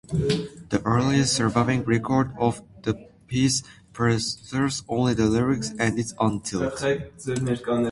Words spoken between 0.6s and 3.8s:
The earliest surviving record of the piece